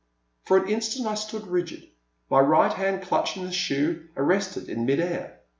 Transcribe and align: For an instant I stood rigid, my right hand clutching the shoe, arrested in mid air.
For 0.41 0.57
an 0.57 0.67
instant 0.67 1.05
I 1.05 1.13
stood 1.13 1.45
rigid, 1.45 1.87
my 2.27 2.39
right 2.39 2.73
hand 2.73 3.03
clutching 3.03 3.43
the 3.45 3.51
shoe, 3.51 4.07
arrested 4.17 4.67
in 4.67 4.83
mid 4.87 4.99
air. 4.99 5.41